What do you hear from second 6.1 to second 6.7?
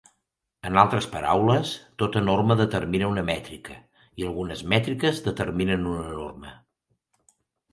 norma.